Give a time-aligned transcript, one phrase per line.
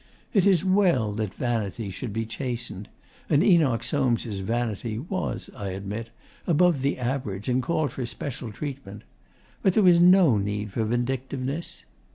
[0.33, 2.89] It is well that vanity should be chastened;
[3.29, 6.09] and Enoch Soames' vanity was, I admit,
[6.47, 9.03] above the average, and called for special treatment.
[9.61, 11.85] But there was no need for vindictiveness.